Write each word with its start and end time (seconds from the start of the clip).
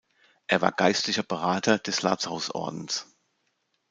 Er 0.47 0.61
war 0.61 0.71
geistlicher 0.71 1.21
Berater 1.21 1.77
des 1.77 2.01
Lazarus-Ordens. 2.01 3.05